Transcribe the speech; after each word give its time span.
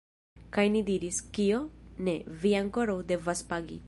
Kaj 0.55 0.63
ni 0.75 0.81
diris: 0.87 1.19
Kio? 1.37 1.59
Ne, 2.09 2.15
vi 2.45 2.55
ankoraŭ 2.61 2.97
devas 3.13 3.45
pagi. 3.53 3.79